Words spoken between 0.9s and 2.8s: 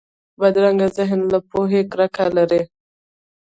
ذهن له پوهې کرکه لري